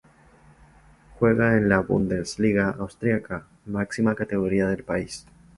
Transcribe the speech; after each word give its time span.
Juega 1.19 1.57
en 1.57 1.69
la 1.69 1.79
Bundesliga 1.81 2.71
austriaca, 2.71 3.45
máxima 3.67 4.15
categoría 4.15 4.67
del 4.67 4.83
país. 4.83 5.27